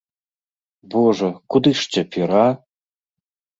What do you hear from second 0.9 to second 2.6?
Божа, куды ж цяпер, а?!